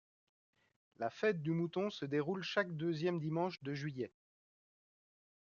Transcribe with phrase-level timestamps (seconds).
[0.97, 4.11] La fête du mouton se déroule chaque deuxième dimanche de juillet.